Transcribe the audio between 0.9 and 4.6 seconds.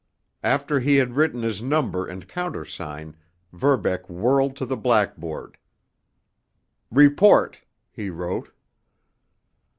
had written his number and countersign, Verbeck whirled